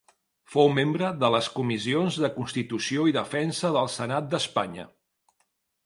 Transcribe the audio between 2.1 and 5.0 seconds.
de Constitució i Defensa del Senat d'Espanya.